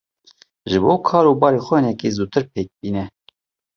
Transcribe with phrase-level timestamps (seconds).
[0.69, 3.05] Ji bo kar û barê xwe hinekî zûtir pêk bîne.